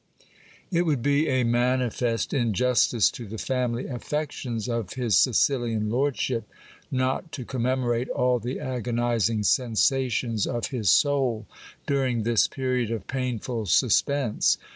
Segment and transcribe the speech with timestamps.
[0.71, 6.49] It would be a manifest injustice to the family affections of his Sicilian lord ship,
[6.89, 11.45] not to commemorate all the agonizing sensations of his soul
[11.85, 14.57] during this period of painful suspense.